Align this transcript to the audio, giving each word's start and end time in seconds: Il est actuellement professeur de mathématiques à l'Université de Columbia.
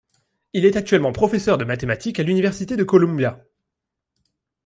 Il 0.53 0.65
est 0.65 0.77
actuellement 0.77 1.11
professeur 1.11 1.59
de 1.59 1.63
mathématiques 1.63 2.19
à 2.19 2.23
l'Université 2.23 2.75
de 2.75 2.83
Columbia. 2.83 3.39